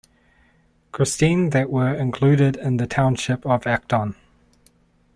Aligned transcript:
Christine 0.91 1.51
that 1.51 1.69
were 1.69 1.93
included 1.93 2.55
in 2.55 2.77
the 2.77 2.87
township 2.87 3.45
of 3.45 3.67
Acton. 3.67 4.15